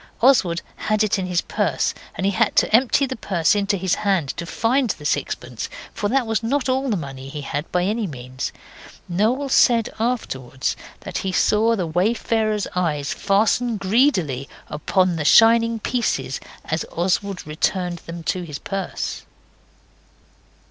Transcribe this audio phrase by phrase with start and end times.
[0.19, 3.93] Oswald had it in his purse, and he had to empty the purse into his
[4.01, 7.83] hand to find the sixpence, for that was not all the money he had, by
[7.83, 8.51] any means.
[9.07, 16.39] Noel said afterwards that he saw the wayfarer's eyes fastened greedily upon the shining pieces
[16.65, 19.21] as Oswald returned them to his purse.